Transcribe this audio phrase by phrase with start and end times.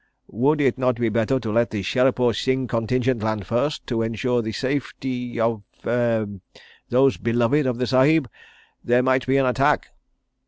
[0.31, 4.41] Would it not be better to let the Sherepur Sikh Contingent land first, to ensure
[4.41, 8.27] the safety of—er—those beloved of the Sahib?
[8.83, 9.89] There might be an attack.